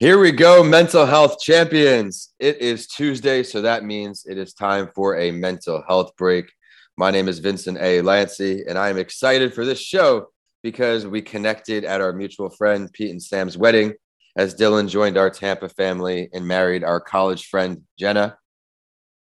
[0.00, 2.32] Here we go, mental health champions.
[2.38, 6.52] It is Tuesday, so that means it is time for a mental health break.
[6.96, 8.00] My name is Vincent A.
[8.02, 10.28] Lancey, and I am excited for this show
[10.62, 13.92] because we connected at our mutual friend Pete and Sam's wedding
[14.36, 18.38] as Dylan joined our Tampa family and married our college friend Jenna.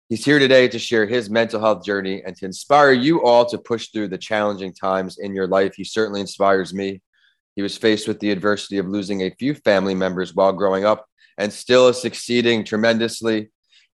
[0.08, 3.58] He's here today to share his mental health journey and to inspire you all to
[3.58, 5.74] push through the challenging times in your life.
[5.74, 7.02] He certainly inspires me.
[7.54, 11.06] He was faced with the adversity of losing a few family members while growing up
[11.38, 13.50] and still is succeeding tremendously.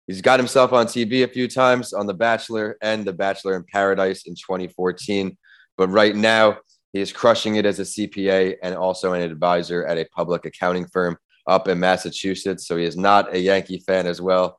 [0.07, 3.65] He's got himself on TV a few times on The Bachelor and The Bachelor in
[3.65, 5.37] Paradise in 2014.
[5.77, 6.59] But right now,
[6.93, 10.87] he is crushing it as a CPA and also an advisor at a public accounting
[10.87, 12.67] firm up in Massachusetts.
[12.67, 14.59] So he is not a Yankee fan as well.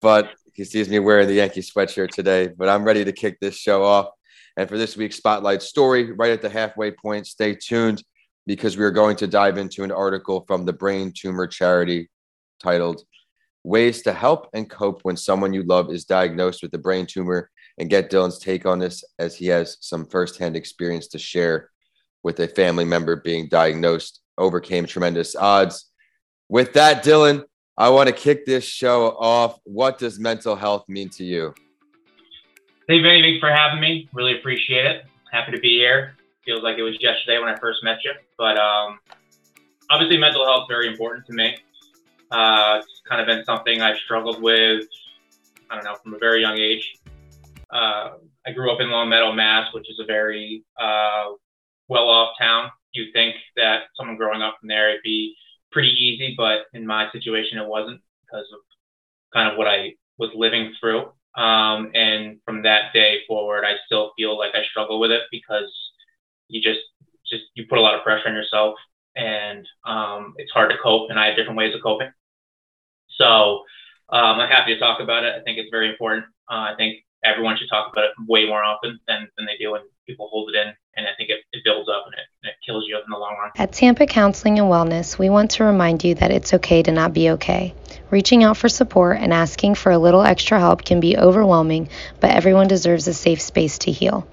[0.00, 2.48] But he sees me wearing the Yankee sweatshirt today.
[2.48, 4.08] But I'm ready to kick this show off.
[4.56, 8.02] And for this week's Spotlight story, right at the halfway point, stay tuned
[8.46, 12.08] because we are going to dive into an article from the Brain Tumor Charity
[12.62, 13.02] titled
[13.64, 17.50] Ways to Help and Cope When Someone You Love is Diagnosed with a Brain Tumor
[17.78, 21.70] and get Dylan's take on this as he has some firsthand experience to share
[22.22, 25.90] with a family member being diagnosed, overcame tremendous odds.
[26.48, 27.44] With that, Dylan,
[27.76, 29.58] I want to kick this show off.
[29.64, 31.52] What does mental health mean to you?
[32.88, 34.08] Thank you, thanks for having me.
[34.14, 35.04] Really appreciate it.
[35.32, 36.16] Happy to be here
[36.46, 38.12] feels like it was yesterday when I first met you.
[38.38, 38.98] But um,
[39.90, 41.56] obviously, mental health is very important to me.
[42.30, 44.84] Uh, it's kind of been something I've struggled with,
[45.70, 46.94] I don't know, from a very young age.
[47.70, 48.12] Uh,
[48.46, 51.32] I grew up in Longmeadow, Mass, which is a very uh,
[51.88, 52.70] well off town.
[52.92, 55.34] You'd think that someone growing up from there, it'd be
[55.72, 58.60] pretty easy, but in my situation, it wasn't because of
[59.34, 61.12] kind of what I was living through.
[61.36, 65.70] Um, and from that day forward, I still feel like I struggle with it because
[66.48, 66.80] you just
[67.30, 68.74] just you put a lot of pressure on yourself
[69.16, 72.10] and um, it's hard to cope and i have different ways of coping.
[73.18, 73.62] So
[74.10, 75.34] um, i'm happy to talk about it.
[75.34, 76.26] I think it's very important.
[76.50, 79.72] Uh, i think everyone should talk about it way more often than, than they do
[79.72, 82.50] when people hold it in and i think it, it builds up and it, and
[82.50, 85.64] it kills you in the long run at tampa counseling and wellness we want to
[85.64, 87.74] remind you that it's okay to not be okay
[88.08, 91.88] Reaching out for support and asking for a little extra help can be overwhelming,
[92.20, 94.28] but everyone deserves a safe space to heal.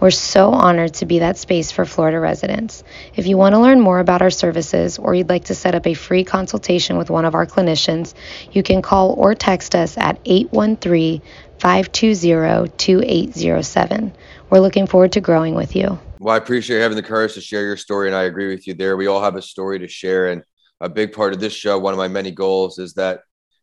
[0.00, 2.82] We're so honored to be that space for Florida residents.
[3.14, 5.86] If you want to learn more about our services or you'd like to set up
[5.86, 8.12] a free consultation with one of our clinicians,
[8.50, 11.22] you can call or text us at 813
[11.60, 14.12] 520 2807.
[14.52, 15.98] We're looking forward to growing with you.
[16.18, 18.74] Well, I appreciate having the courage to share your story, and I agree with you
[18.74, 18.98] there.
[18.98, 20.42] We all have a story to share, and
[20.82, 23.20] a big part of this show, one of my many goals is that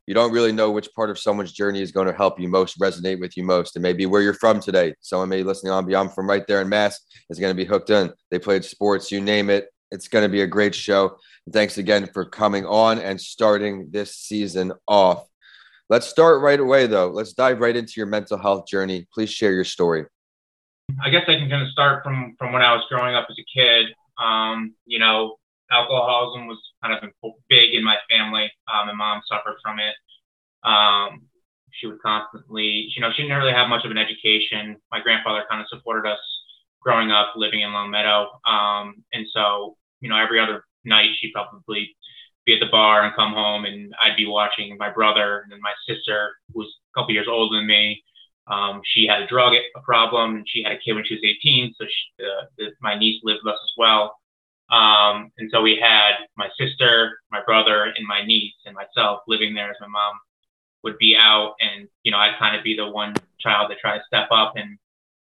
[0.08, 2.80] you don't really know which part of someone's journey is going to help you most
[2.80, 3.76] resonate with you most.
[3.76, 4.96] And maybe where you're from today.
[5.00, 7.00] Someone may be listening on, I'm from right there in Mass
[7.30, 8.12] is going to be hooked in.
[8.32, 9.68] They played sports, you name it.
[9.92, 11.18] It's going to be a great show.
[11.54, 15.28] thanks again for coming on and starting this season off.
[15.88, 17.10] Let's start right away, though.
[17.10, 19.08] Let's dive right into your mental health journey.
[19.14, 20.06] Please share your story.
[21.04, 23.38] I guess I can kind of start from from when I was growing up as
[23.40, 23.88] a kid.
[24.18, 25.36] Um, you know,
[25.72, 27.10] alcoholism was kind of
[27.50, 28.52] big in my family.
[28.68, 29.96] Um, my mom suffered from it.
[30.64, 31.28] Um,
[31.72, 34.78] she would constantly, you know, she didn't really have much of an education.
[34.92, 36.20] My grandfather kind of supported us
[36.82, 38.28] growing up, living in Longmeadow.
[38.46, 41.96] Um, and so, you know, every other night she'd probably
[42.46, 45.60] be at the bar and come home, and I'd be watching my brother and then
[45.62, 48.04] my sister, who was a couple years older than me.
[48.50, 51.24] Um, she had a drug a problem, and she had a kid when she was
[51.24, 51.74] 18.
[51.80, 54.16] So she, uh, my niece lived with us as well.
[54.72, 59.54] Um, and so we had my sister, my brother, and my niece and myself living
[59.54, 60.14] there as my mom
[60.84, 61.56] would be out.
[61.60, 64.54] And, you know, I'd kind of be the one child that tried to step up
[64.56, 64.78] and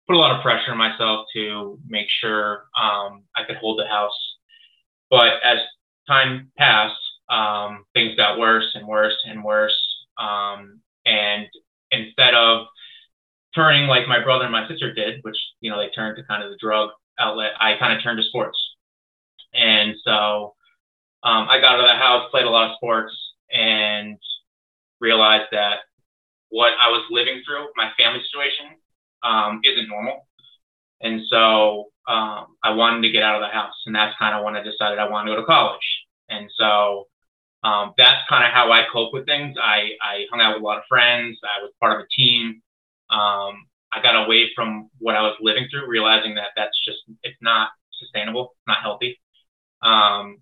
[0.06, 3.86] put a lot of pressure on myself to make sure um, I could hold the
[3.86, 4.36] house.
[5.10, 5.58] But as
[6.08, 6.94] time passed,
[7.28, 9.76] um, things got worse and worse and worse.
[10.18, 11.46] Um, and
[11.90, 12.66] instead of
[13.56, 16.44] turning like my brother and my sister did, which, you know, they turned to kind
[16.44, 18.58] of the drug outlet, I kind of turned to sports.
[19.54, 20.54] And so
[21.24, 23.12] um, I got out of the house, played a lot of sports,
[23.50, 24.18] and
[25.00, 25.78] realized that
[26.50, 28.76] what I was living through, my family situation,
[29.22, 30.28] um, isn't normal.
[31.00, 33.74] And so um, I wanted to get out of the house.
[33.86, 35.88] And that's kind of when I decided I wanted to go to college.
[36.28, 37.08] And so
[37.64, 39.56] um, that's kind of how I cope with things.
[39.60, 42.62] I, I hung out with a lot of friends, I was part of a team.
[43.10, 47.38] Um, I got away from what I was living through, realizing that that's just, it's
[47.40, 49.18] not sustainable, not healthy.
[49.82, 50.38] Um,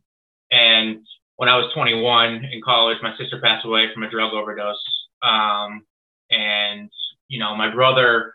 [0.50, 1.04] and
[1.36, 4.82] when I was 21 in college, my sister passed away from a drug overdose.
[5.22, 5.84] Um,
[6.30, 6.90] and,
[7.28, 8.34] you know, my brother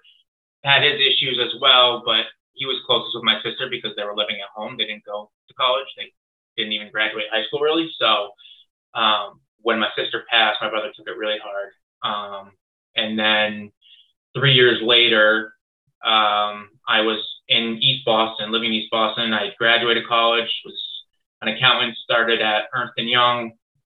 [0.63, 4.15] had his issues as well, but he was closest with my sister because they were
[4.15, 4.75] living at home.
[4.77, 5.87] They didn't go to college.
[5.97, 6.11] They
[6.57, 7.89] didn't even graduate high school really.
[7.97, 8.31] So
[8.93, 11.71] um, when my sister passed, my brother took it really hard.
[12.03, 12.51] Um,
[12.95, 13.71] and then
[14.35, 15.53] three years later,
[16.03, 19.33] um, I was in East Boston, living in East Boston.
[19.33, 20.79] I graduated college, was
[21.41, 23.51] an accountant, started at Ernst and Young,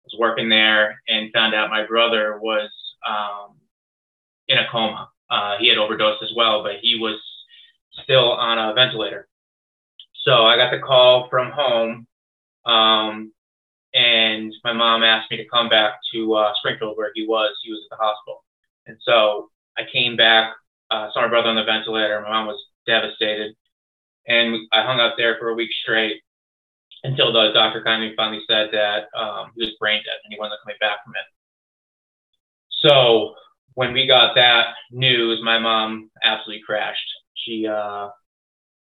[0.03, 2.69] was working there, and found out my brother was
[3.07, 3.55] um,
[4.47, 5.09] in a coma.
[5.29, 7.19] Uh, he had overdosed as well, but he was
[8.03, 9.27] still on a ventilator.
[10.25, 12.07] So I got the call from home,
[12.65, 13.31] um,
[13.93, 17.55] and my mom asked me to come back to uh, Springfield where he was.
[17.63, 18.43] He was at the hospital,
[18.87, 19.49] and so
[19.79, 20.53] I came back.
[20.91, 22.21] Uh, saw my brother on the ventilator.
[22.21, 23.55] My mom was devastated,
[24.27, 26.21] and I hung out there for a week straight
[27.03, 30.59] until the doctor kindly finally said that um, he was brain dead and he wasn't
[30.63, 31.25] coming back from it.
[32.81, 33.35] So
[33.75, 36.99] when we got that news, my mom absolutely crashed.
[37.35, 38.09] She uh,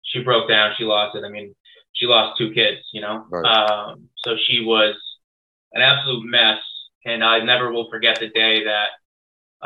[0.02, 0.72] she broke down.
[0.76, 1.24] She lost it.
[1.24, 1.54] I mean,
[1.92, 2.80] she lost two kids.
[2.92, 3.44] You know, right.
[3.44, 4.94] um, so she was
[5.72, 6.58] an absolute mess.
[7.06, 8.88] And I never will forget the day that.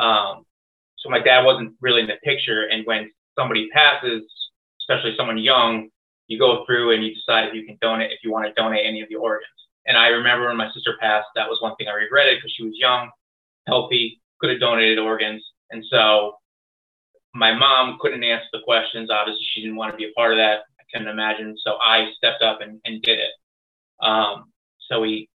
[0.01, 0.45] Um,
[0.99, 4.23] so my dad wasn't really in the picture, and when somebody passes,
[4.81, 5.89] especially someone young,
[6.27, 8.85] you go through and you decide if you can donate, if you want to donate
[8.85, 9.47] any of the organs.
[9.85, 12.63] And I remember when my sister passed, that was one thing I regretted because she
[12.63, 13.09] was young,
[13.67, 15.43] healthy, could have donated organs.
[15.71, 16.35] And so
[17.33, 19.09] my mom couldn't answer the questions.
[19.09, 20.59] Obviously, she didn't want to be a part of that.
[20.79, 21.55] I couldn't imagine.
[21.63, 23.31] So I stepped up and, and did it.
[24.01, 24.51] Um,
[24.89, 25.29] so we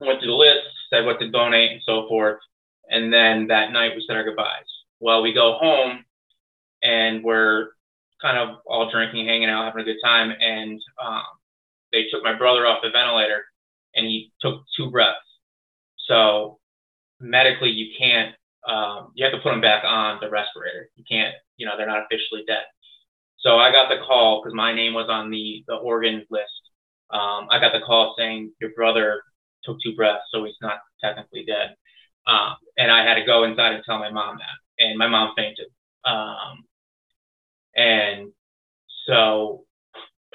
[0.00, 2.38] went through the list, said what to donate, and so forth.
[2.88, 4.64] And then that night we said our goodbyes.
[5.00, 6.04] Well, we go home
[6.82, 7.68] and we're
[8.20, 10.30] kind of all drinking, hanging out, having a good time.
[10.40, 11.22] And um,
[11.92, 13.44] they took my brother off the ventilator
[13.94, 15.18] and he took two breaths.
[16.08, 16.58] So
[17.20, 18.34] medically, you can't
[18.66, 20.88] um, you have to put him back on the respirator.
[20.96, 22.64] You can't, you know, they're not officially dead.
[23.38, 26.50] So I got the call because my name was on the the organ list.
[27.10, 29.22] Um, I got the call saying your brother
[29.64, 31.76] took two breaths, so he's not technically dead.
[32.26, 35.32] Um, and I had to go inside and tell my mom that, and my mom
[35.36, 35.66] fainted.
[36.04, 36.64] Um,
[37.76, 38.32] and
[39.06, 39.64] so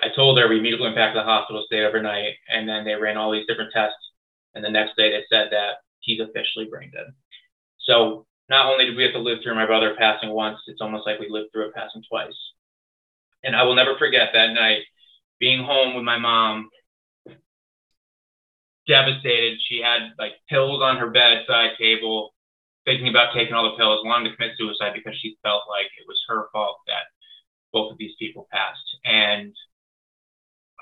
[0.02, 2.96] I told her we immediately went back to the hospital, stayed overnight, and then they
[2.96, 3.96] ran all these different tests.
[4.56, 7.14] And the next day they said that he's officially brain dead.
[7.80, 11.06] So not only did we have to live through my brother passing once, it's almost
[11.06, 12.34] like we lived through it passing twice.
[13.44, 14.82] And I will never forget that night
[15.40, 16.70] being home with my mom,
[18.88, 19.60] devastated.
[19.68, 22.34] She had like pills on her bedside table,
[22.90, 26.08] thinking about taking all the pills, wanting to commit suicide because she felt like it
[26.08, 27.06] was her fault that
[27.72, 28.98] both of these people passed.
[29.06, 29.54] And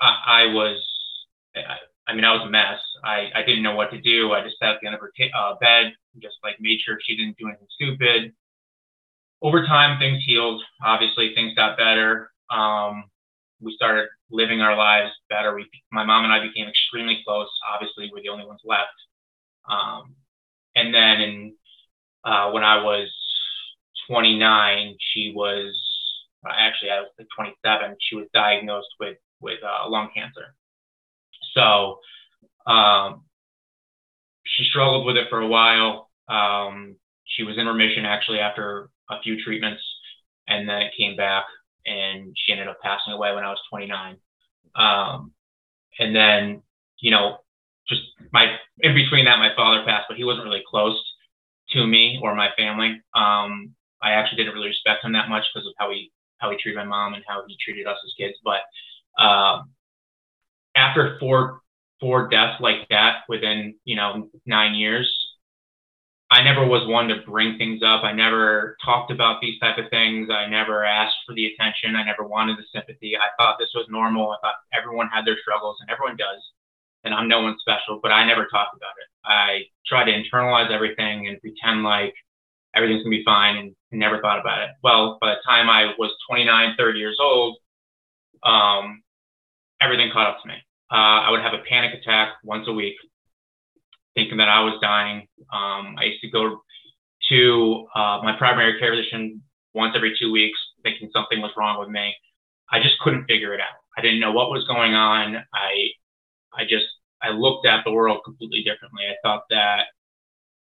[0.00, 0.80] I, I was,
[1.54, 1.76] I,
[2.10, 2.80] I mean, I was a mess.
[3.04, 4.32] I, I didn't know what to do.
[4.32, 6.96] I just sat at the end of her t- uh, bed, just like made sure
[7.04, 8.32] she didn't do anything stupid.
[9.42, 10.62] Over time, things healed.
[10.82, 12.32] Obviously, things got better.
[12.50, 13.04] Um,
[13.60, 15.54] we started living our lives better.
[15.54, 17.48] We, my mom and I became extremely close.
[17.70, 18.96] Obviously, we're the only ones left.
[19.68, 20.16] Um,
[20.74, 21.54] and then in,
[22.28, 23.08] uh, when I was
[24.10, 25.74] 29, she was
[26.46, 27.96] actually I was like 27.
[28.00, 30.54] She was diagnosed with with uh, lung cancer.
[31.54, 32.00] So
[32.70, 33.24] um,
[34.44, 36.10] she struggled with it for a while.
[36.28, 39.82] Um, she was in remission actually after a few treatments,
[40.48, 41.44] and then it came back,
[41.86, 44.16] and she ended up passing away when I was 29.
[44.76, 45.32] Um,
[45.98, 46.62] and then,
[47.00, 47.38] you know,
[47.88, 48.02] just
[48.32, 51.02] my in between that, my father passed, but he wasn't really close
[51.70, 53.00] to me or my family.
[53.14, 56.56] Um, I actually didn't really respect him that much because of how he how he
[56.56, 58.38] treated my mom and how he treated us as kids.
[58.44, 59.70] But um,
[60.76, 61.60] after four
[62.00, 65.10] four deaths like that within you know nine years,
[66.30, 68.04] I never was one to bring things up.
[68.04, 70.28] I never talked about these type of things.
[70.30, 71.96] I never asked for the attention.
[71.96, 73.16] I never wanted the sympathy.
[73.16, 74.30] I thought this was normal.
[74.30, 76.42] I thought everyone had their struggles, and everyone does.
[77.04, 79.08] And I'm no one special, but I never talked about it.
[79.24, 82.14] I tried to internalize everything and pretend like
[82.74, 84.70] everything's gonna be fine and never thought about it.
[84.82, 87.56] Well, by the time I was 29, 30 years old,
[88.42, 89.02] um,
[89.80, 90.54] everything caught up to me.
[90.90, 92.96] Uh, I would have a panic attack once a week,
[94.14, 95.28] thinking that I was dying.
[95.52, 96.62] Um, I used to go
[97.28, 99.42] to uh, my primary care physician
[99.74, 102.14] once every two weeks, thinking something was wrong with me.
[102.70, 103.76] I just couldn't figure it out.
[103.96, 105.36] I didn't know what was going on.
[105.52, 105.88] I,
[106.54, 106.86] I just,
[107.22, 109.04] I looked at the world completely differently.
[109.06, 109.86] I thought that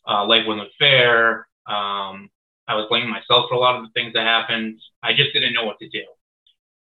[0.07, 1.47] uh, life wasn't fair.
[1.67, 2.29] Um,
[2.67, 4.79] I was blaming myself for a lot of the things that happened.
[5.03, 6.03] I just didn't know what to do.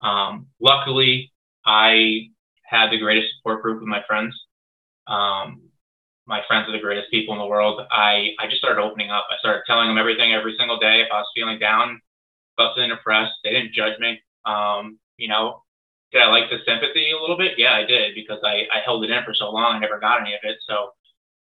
[0.07, 1.33] Um, luckily,
[1.65, 2.29] I
[2.63, 4.35] had the greatest support group of my friends.
[5.07, 5.63] Um,
[6.27, 7.81] my friends are the greatest people in the world.
[7.91, 9.27] I, I just started opening up.
[9.31, 11.03] I started telling them everything every single day.
[11.03, 12.01] If I was feeling down,
[12.59, 14.21] was feeling depressed, they didn't judge me.
[14.47, 15.64] Um, you know,
[16.13, 17.59] did I like the sympathy a little bit?
[17.59, 19.77] Yeah, I did because I, I held it in for so long.
[19.77, 20.59] I never got any of it.
[20.69, 20.91] So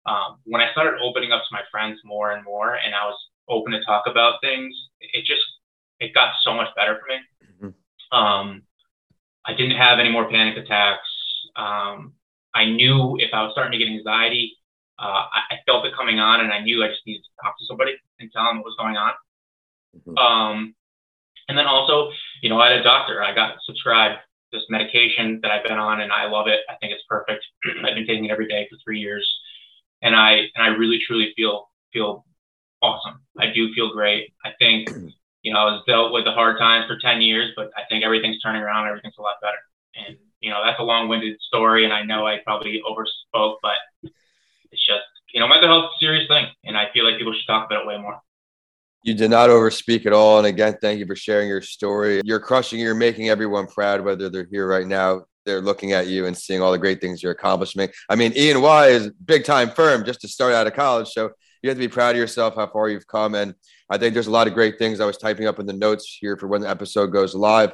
[0.05, 3.17] um, when I started opening up to my friends more and more, and I was
[3.47, 5.41] open to talk about things, it just
[5.99, 7.71] it got so much better for me.
[7.71, 8.17] Mm-hmm.
[8.17, 8.63] Um,
[9.45, 11.09] I didn't have any more panic attacks.
[11.55, 12.13] Um,
[12.53, 14.57] I knew if I was starting to get anxiety,
[14.97, 17.57] uh, I, I, felt it coming on, and I knew I just needed to talk
[17.57, 19.13] to somebody and tell them what was going on.
[19.95, 20.17] Mm-hmm.
[20.17, 20.75] Um,
[21.47, 23.23] and then also, you know, I had a doctor.
[23.23, 24.19] I got subscribed
[24.51, 26.61] this medication that I've been on, and I love it.
[26.69, 27.43] I think it's perfect.
[27.65, 29.27] I've been taking it every day for three years,
[30.01, 32.25] and I and I really truly feel feel
[32.81, 33.21] awesome.
[33.37, 34.33] I do feel great.
[34.43, 34.89] I think
[35.41, 38.03] you know I was dealt with the hard times for ten years, but I think
[38.03, 38.87] everything's turning around.
[38.87, 39.57] Everything's a lot better.
[39.95, 43.77] And you know that's a long-winded story, and I know I probably overspoke, but
[44.71, 47.33] it's just you know mental health is a serious thing, and I feel like people
[47.33, 48.21] should talk about it way more.
[49.03, 50.39] You did not overspeak at all.
[50.39, 52.21] And again, thank you for sharing your story.
[52.25, 56.25] You're crushing, you're making everyone proud, whether they're here right now, they're looking at you
[56.25, 57.89] and seeing all the great things you're accomplishing.
[58.09, 61.09] I mean, E&Y is big time firm just to start out of college.
[61.09, 63.35] So you have to be proud of yourself, how far you've come.
[63.35, 63.53] And
[63.89, 66.17] I think there's a lot of great things I was typing up in the notes
[66.19, 67.71] here for when the episode goes live.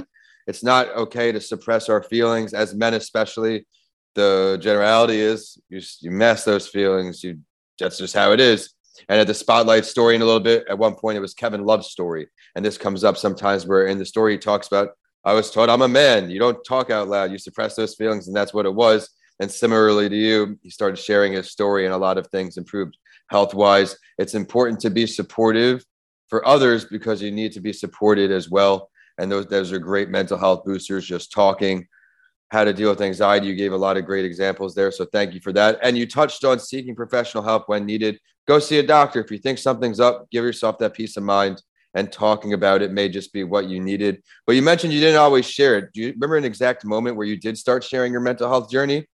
[0.48, 3.66] It's not okay to suppress our feelings as men, especially.
[4.14, 7.24] The generality is you, you mess those feelings.
[7.24, 7.40] You
[7.78, 8.75] that's just how it is.
[9.10, 11.64] And at the spotlight story in a little bit, at one point it was Kevin
[11.64, 12.28] Love's story.
[12.56, 14.90] And this comes up sometimes where in the story he talks about,
[15.24, 16.30] I was taught I'm a man.
[16.30, 17.32] You don't talk out loud.
[17.32, 18.28] You suppress those feelings.
[18.28, 19.10] And that's what it was.
[19.40, 22.98] And similarly to you, he started sharing his story and a lot of things improved
[23.30, 23.98] health wise.
[24.18, 25.84] It's important to be supportive
[26.28, 28.90] for others because you need to be supported as well.
[29.18, 31.88] And those, those are great mental health boosters, just talking
[32.50, 33.48] how to deal with anxiety.
[33.48, 34.92] You gave a lot of great examples there.
[34.92, 35.80] So thank you for that.
[35.82, 39.20] And you touched on seeking professional help when needed go see a doctor.
[39.20, 41.62] If you think something's up, give yourself that peace of mind.
[41.94, 44.22] And talking about it may just be what you needed.
[44.46, 45.94] But you mentioned you didn't always share it.
[45.94, 49.08] Do you remember an exact moment where you did start sharing your mental health journey?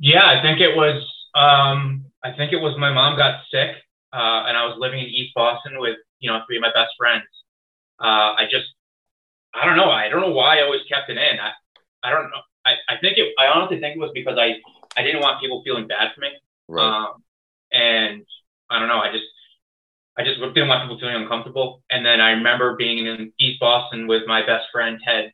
[0.00, 1.00] Yeah, I think it was.
[1.36, 3.76] Um, I think it was my mom got sick,
[4.12, 6.94] uh, and I was living in East Boston with you know three of my best
[6.98, 7.22] friends.
[8.00, 8.66] Uh, I just,
[9.54, 9.88] I don't know.
[9.88, 11.38] I don't know why I always kept it in.
[11.38, 11.52] I,
[12.02, 12.42] I don't know.
[12.66, 13.32] I, I think it.
[13.38, 14.56] I honestly think it was because I,
[14.96, 16.28] I didn't want people feeling bad for me.
[16.68, 16.84] Right.
[16.84, 17.22] Um,
[17.72, 18.24] and
[18.68, 19.24] I don't know, I just
[20.18, 21.82] I just didn't want people feeling uncomfortable.
[21.90, 25.32] And then I remember being in East Boston with my best friend Ted,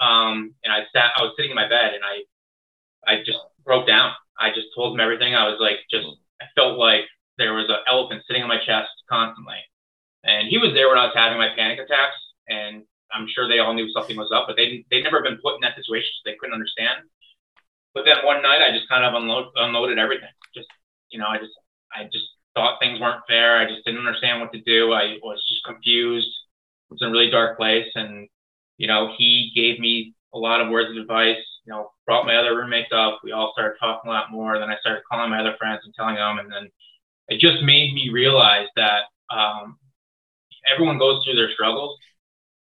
[0.00, 3.86] um, and I sat, I was sitting in my bed, and I I just broke
[3.86, 4.12] down.
[4.38, 5.34] I just told him everything.
[5.34, 6.06] I was like, just
[6.40, 7.02] I felt like
[7.38, 9.60] there was an elephant sitting on my chest constantly,
[10.24, 12.16] and he was there when I was having my panic attacks,
[12.48, 15.54] and I'm sure they all knew something was up, but they they'd never been put
[15.54, 17.06] in that situation, so they couldn't understand.
[17.94, 20.68] But then one night, I just kind of unload, unloaded everything, just
[21.10, 21.54] you know, I just
[21.94, 23.58] I just thought things weren't fair.
[23.58, 24.92] I just didn't understand what to do.
[24.92, 26.28] I was just confused.
[26.90, 28.28] It was in a really dark place, and
[28.78, 31.42] you know, he gave me a lot of words of advice.
[31.64, 33.20] You know, brought my other roommates up.
[33.24, 34.58] We all started talking a lot more.
[34.58, 36.70] Then I started calling my other friends and telling them, and then
[37.28, 39.78] it just made me realize that um,
[40.72, 41.98] everyone goes through their struggles,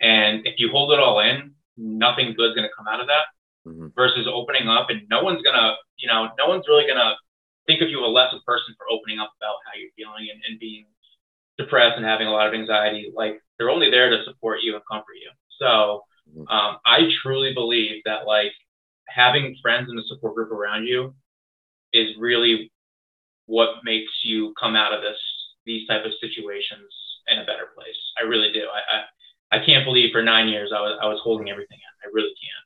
[0.02, 3.26] and if you hold it all in, nothing good's going to come out of that.
[3.66, 3.94] Mm-hmm.
[3.94, 7.14] Versus opening up, and no one's gonna, you know, no one's really gonna
[7.66, 10.58] think of you a lesser person for opening up about how you're feeling and, and
[10.58, 10.84] being
[11.58, 13.12] depressed and having a lot of anxiety.
[13.14, 15.30] Like they're only there to support you and comfort you.
[15.60, 16.48] So mm-hmm.
[16.48, 18.52] um, I truly believe that like
[19.08, 21.14] having friends in the support group around you
[21.92, 22.72] is really
[23.46, 25.18] what makes you come out of this
[25.64, 26.90] these type of situations
[27.28, 27.94] in a better place.
[28.20, 28.66] I really do.
[28.66, 29.04] I,
[29.52, 32.08] I can't believe for nine years I was I was holding everything in.
[32.08, 32.62] I really can't.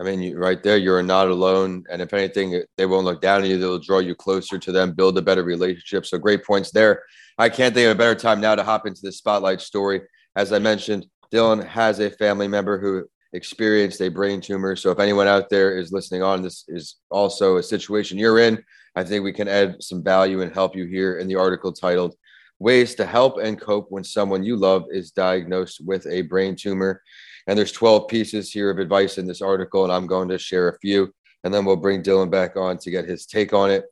[0.00, 1.84] I mean, you, right there, you're not alone.
[1.88, 3.58] And if anything, they won't look down on you.
[3.58, 6.04] They'll draw you closer to them, build a better relationship.
[6.04, 7.04] So great points there.
[7.38, 10.00] I can't think of a better time now to hop into the spotlight story.
[10.34, 13.04] As I mentioned, Dylan has a family member who
[13.34, 14.74] experienced a brain tumor.
[14.74, 18.64] So if anyone out there is listening on, this is also a situation you're in.
[18.96, 22.14] I think we can add some value and help you here in the article titled
[22.58, 27.02] Ways to Help and Cope When Someone You Love is Diagnosed with a Brain Tumor.
[27.46, 30.68] And there's 12 pieces here of advice in this article, and I'm going to share
[30.68, 33.84] a few, and then we'll bring Dylan back on to get his take on it.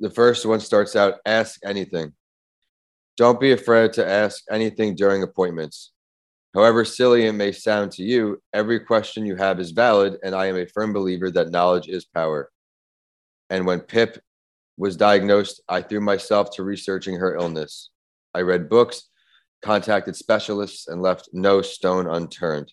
[0.00, 2.12] The first one starts out ask anything.
[3.16, 5.92] Don't be afraid to ask anything during appointments.
[6.54, 10.46] However silly it may sound to you, every question you have is valid, and I
[10.46, 12.50] am a firm believer that knowledge is power.
[13.48, 14.18] And when Pip
[14.76, 17.90] was diagnosed, I threw myself to researching her illness.
[18.34, 19.08] I read books,
[19.62, 22.72] contacted specialists, and left no stone unturned.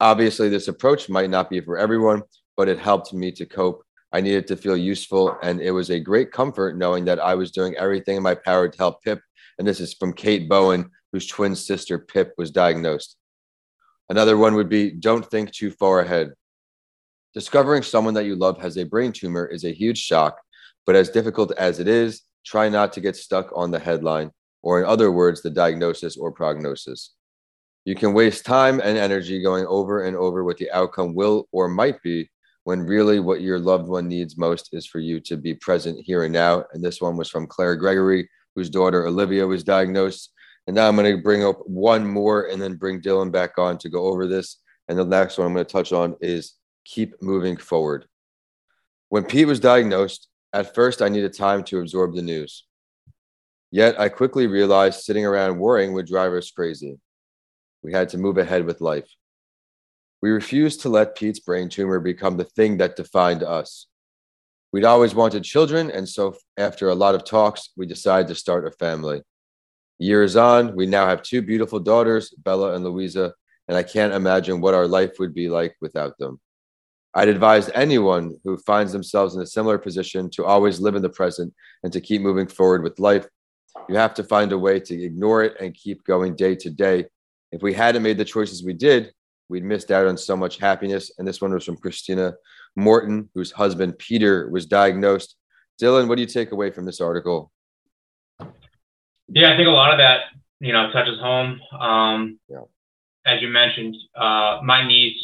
[0.00, 2.22] Obviously, this approach might not be for everyone,
[2.56, 3.82] but it helped me to cope.
[4.12, 7.50] I needed to feel useful, and it was a great comfort knowing that I was
[7.50, 9.20] doing everything in my power to help Pip.
[9.58, 13.16] And this is from Kate Bowen, whose twin sister Pip was diagnosed.
[14.08, 16.32] Another one would be don't think too far ahead.
[17.34, 20.38] Discovering someone that you love has a brain tumor is a huge shock,
[20.86, 24.30] But as difficult as it is, try not to get stuck on the headline,
[24.66, 27.14] or in other words, the diagnosis or prognosis.
[27.84, 31.68] You can waste time and energy going over and over what the outcome will or
[31.68, 32.28] might be
[32.64, 36.24] when really what your loved one needs most is for you to be present here
[36.24, 36.64] and now.
[36.72, 40.32] And this one was from Claire Gregory, whose daughter Olivia was diagnosed.
[40.66, 43.78] And now I'm going to bring up one more and then bring Dylan back on
[43.78, 44.56] to go over this.
[44.88, 46.54] And the next one I'm going to touch on is
[46.84, 48.06] keep moving forward.
[49.10, 52.64] When Pete was diagnosed, at first I needed time to absorb the news.
[53.76, 56.98] Yet I quickly realized sitting around worrying would drive us crazy.
[57.82, 59.06] We had to move ahead with life.
[60.22, 63.86] We refused to let Pete's brain tumor become the thing that defined us.
[64.72, 68.66] We'd always wanted children, and so after a lot of talks, we decided to start
[68.66, 69.20] a family.
[69.98, 73.34] Years on, we now have two beautiful daughters, Bella and Louisa,
[73.68, 76.40] and I can't imagine what our life would be like without them.
[77.12, 81.10] I'd advise anyone who finds themselves in a similar position to always live in the
[81.10, 81.52] present
[81.82, 83.26] and to keep moving forward with life.
[83.88, 87.06] You have to find a way to ignore it and keep going day to day.
[87.52, 89.12] If we hadn't made the choices we did,
[89.48, 91.12] we'd missed out on so much happiness.
[91.18, 92.34] And this one was from Christina
[92.74, 95.36] Morton, whose husband Peter was diagnosed.
[95.80, 97.52] Dylan, what do you take away from this article?
[99.28, 100.20] Yeah, I think a lot of that,
[100.60, 101.60] you know, touches home.
[101.78, 102.62] Um, yeah.
[103.26, 105.20] As you mentioned, uh, my niece,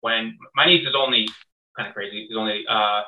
[0.00, 1.28] when my niece is only
[1.76, 3.02] kind of crazy, is only uh,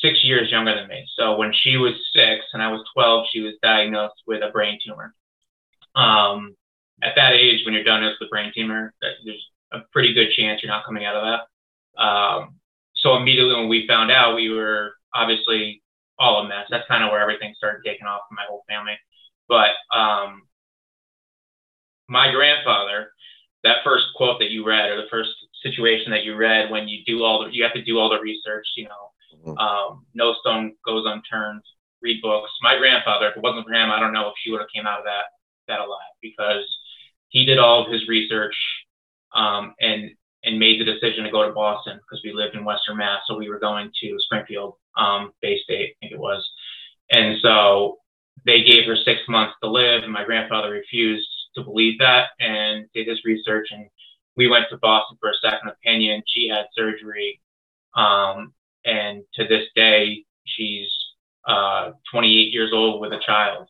[0.00, 1.04] six years younger than me.
[1.16, 4.78] So when she was six and I was 12, she was diagnosed with a brain
[4.84, 5.14] tumor.
[5.94, 6.56] Um,
[7.02, 10.62] at that age, when you're diagnosed with a brain tumor, there's a pretty good chance
[10.62, 11.22] you're not coming out of
[11.96, 12.02] that.
[12.02, 12.54] Um,
[12.94, 15.82] so immediately when we found out, we were obviously
[16.18, 16.66] all a mess.
[16.70, 18.98] That's kind of where everything started taking off for my whole family.
[19.48, 20.42] But um,
[22.08, 23.12] my grandfather,
[23.64, 25.30] that first quote that you read, or the first
[25.62, 28.20] situation that you read, when you do all the, you have to do all the
[28.20, 28.66] research.
[28.76, 29.10] You know.
[29.56, 31.62] Um, no stone goes unturned.
[32.00, 32.50] Read books.
[32.62, 34.86] My grandfather, if it wasn't for him, I don't know if she would have came
[34.86, 35.24] out of that
[35.66, 36.64] that alive because
[37.28, 38.54] he did all of his research
[39.34, 40.10] um, and
[40.44, 43.36] and made the decision to go to Boston because we lived in Western Mass, so
[43.36, 46.48] we were going to Springfield, um, Bay State, I think it was,
[47.10, 47.98] and so
[48.46, 52.86] they gave her six months to live, and my grandfather refused to believe that and
[52.94, 53.88] did his research, and
[54.36, 56.22] we went to Boston for a second opinion.
[56.26, 57.40] She had surgery,
[57.96, 58.54] um,
[58.88, 60.88] and to this day, she's
[61.46, 63.68] uh, 28 years old with a child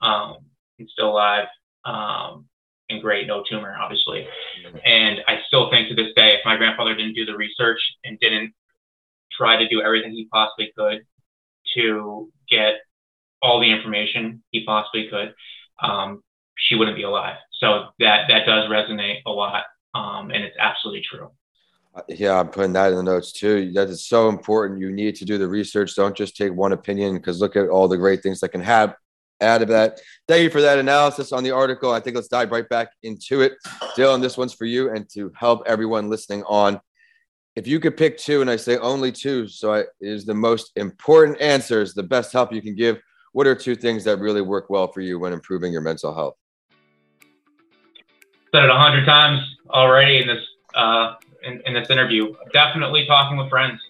[0.00, 0.36] um,
[0.78, 1.48] and still alive.
[1.84, 2.46] Um,
[2.88, 4.26] and great, no tumor, obviously.
[4.84, 8.18] And I still think to this day, if my grandfather didn't do the research and
[8.20, 8.52] didn't
[9.32, 11.00] try to do everything he possibly could
[11.74, 12.74] to get
[13.40, 15.34] all the information he possibly could,
[15.82, 16.22] um,
[16.56, 17.36] she wouldn't be alive.
[17.60, 21.30] So that that does resonate a lot, um, and it's absolutely true.
[22.08, 23.70] Yeah, I'm putting that in the notes too.
[23.72, 24.80] That is so important.
[24.80, 25.94] You need to do the research.
[25.94, 28.94] Don't just take one opinion because look at all the great things that can have
[29.42, 30.00] add of that.
[30.28, 31.92] Thank you for that analysis on the article.
[31.92, 33.54] I think let's dive right back into it.
[33.96, 36.80] Dylan, this one's for you and to help everyone listening on.
[37.54, 40.72] If you could pick two, and I say only two, so it is the most
[40.76, 42.98] important answers, the best help you can give.
[43.32, 46.34] What are two things that really work well for you when improving your mental health?
[48.54, 52.34] Said it a hundred times already in this uh, in, in this interview.
[52.52, 53.80] Definitely talking with friends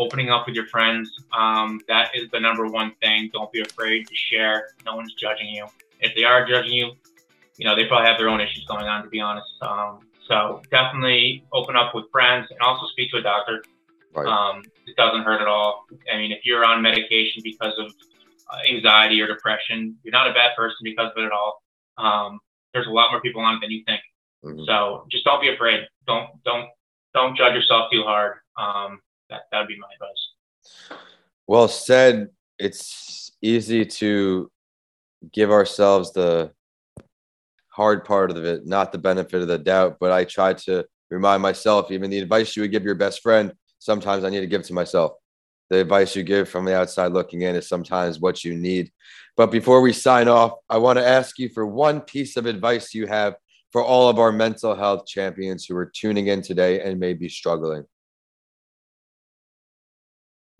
[0.00, 1.10] opening up with your friends.
[1.36, 3.30] Um, that is the number one thing.
[3.32, 4.68] Don't be afraid to share.
[4.86, 5.66] No one's judging you.
[6.00, 6.92] If they are judging you,
[7.58, 9.48] you know, they probably have their own issues going on, to be honest.
[9.60, 13.62] Um, so definitely open up with friends and also speak to a doctor.
[14.14, 14.26] Right.
[14.26, 15.84] Um, it doesn't hurt at all.
[16.12, 17.92] I mean, if you're on medication because of
[18.50, 21.62] uh, anxiety or depression, you're not a bad person because of it at all.
[21.98, 22.40] Um,
[22.72, 24.00] there's a lot more people on it than you think.
[24.44, 24.64] Mm-hmm.
[24.66, 25.86] So just don't be afraid.
[26.06, 26.70] Don't don't
[27.14, 28.36] don't judge yourself too hard.
[28.56, 31.00] Um, that that would be my advice.
[31.46, 32.28] Well said.
[32.58, 34.50] It's easy to
[35.32, 36.52] give ourselves the
[37.68, 39.96] hard part of it, not the benefit of the doubt.
[39.98, 43.54] But I try to remind myself, even the advice you would give your best friend,
[43.78, 45.12] sometimes I need to give to myself.
[45.70, 48.90] The advice you give from the outside looking in is sometimes what you need.
[49.36, 52.92] But before we sign off, I want to ask you for one piece of advice
[52.92, 53.36] you have
[53.72, 57.28] for all of our mental health champions who are tuning in today and may be
[57.28, 57.84] struggling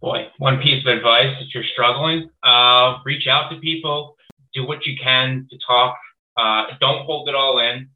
[0.01, 4.17] boy, one piece of advice if you're struggling, uh, reach out to people,
[4.55, 5.97] do what you can to talk.
[6.37, 7.89] Uh, don't hold it all in.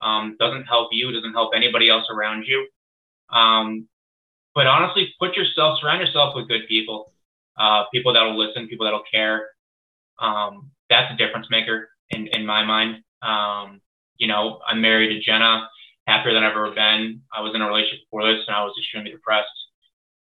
[0.00, 2.66] Um, doesn't help you, doesn't help anybody else around you.
[3.30, 3.88] Um,
[4.54, 7.12] but honestly, put yourself, surround yourself with good people,
[7.58, 9.48] uh, people that'll listen, people that'll care.
[10.18, 13.02] Um, that's a difference maker in, in my mind.
[13.22, 13.80] Um,
[14.18, 15.68] you know, I'm married to Jenna,
[16.06, 17.22] happier than I've ever been.
[17.34, 19.48] I was in a relationship before this and I was extremely depressed.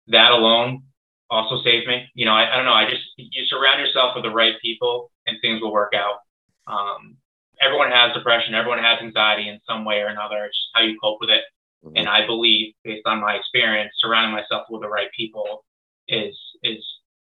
[0.08, 0.82] That alone
[1.30, 2.06] also saved me.
[2.14, 2.72] You know, I, I don't know.
[2.72, 6.20] I just you surround yourself with the right people, and things will work out.
[6.66, 7.16] Um,
[7.60, 8.54] everyone has depression.
[8.54, 10.44] Everyone has anxiety in some way or another.
[10.44, 11.44] It's just how you cope with it.
[11.84, 11.96] Mm-hmm.
[11.96, 15.64] And I believe, based on my experience, surrounding myself with the right people
[16.08, 16.84] is is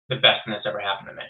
[0.09, 1.27] the best thing that's ever happened to me.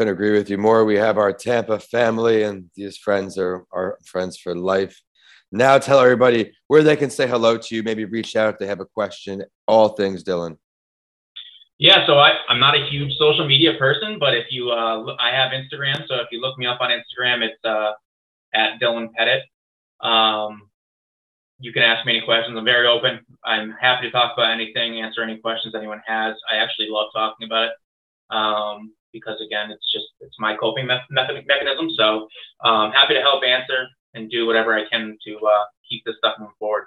[0.00, 0.86] Couldn't agree with you more.
[0.86, 4.98] We have our Tampa family, and these friends are our friends for life.
[5.52, 7.82] Now, tell everybody where they can say hello to you.
[7.82, 9.44] Maybe reach out if they have a question.
[9.68, 10.56] All things Dylan.
[11.76, 15.32] Yeah, so I, I'm not a huge social media person, but if you, uh, I
[15.32, 16.08] have Instagram.
[16.08, 17.92] So if you look me up on Instagram, it's uh,
[18.54, 19.42] at Dylan Petitt.
[20.02, 20.70] Um,
[21.58, 22.56] you can ask me any questions.
[22.56, 23.20] I'm very open.
[23.44, 26.36] I'm happy to talk about anything, answer any questions anyone has.
[26.50, 27.72] I actually love talking about it
[28.30, 31.90] um, because, again, it's just it's my coping me- mechanism.
[31.96, 32.28] So
[32.64, 36.34] um, happy to help answer and do whatever I can to uh, keep this stuff
[36.38, 36.84] moving forward.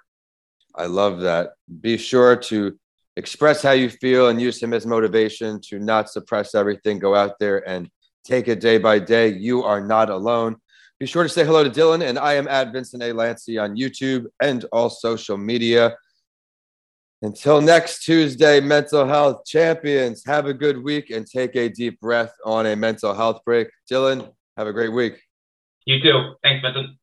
[0.75, 1.53] I love that.
[1.81, 2.77] Be sure to
[3.15, 6.99] express how you feel and use him as motivation to not suppress everything.
[6.99, 7.89] Go out there and
[8.23, 9.27] take it day by day.
[9.29, 10.57] You are not alone.
[10.99, 13.11] Be sure to say hello to Dylan, and I am at Vincent A.
[13.11, 15.95] Lancey on YouTube and all social media.
[17.23, 22.33] Until next Tuesday, mental health champions, have a good week and take a deep breath
[22.43, 23.69] on a mental health break.
[23.89, 25.21] Dylan, have a great week.
[25.85, 26.33] You too.
[26.43, 26.97] Thanks, Vincent.